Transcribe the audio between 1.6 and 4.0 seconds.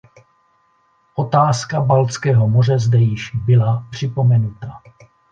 Baltského moře zde již byla